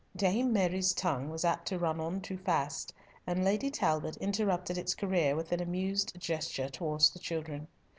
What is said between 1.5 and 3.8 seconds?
to run on too fast, and Lady